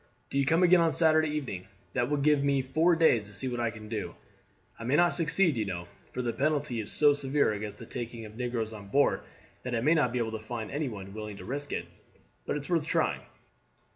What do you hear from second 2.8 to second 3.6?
days to see what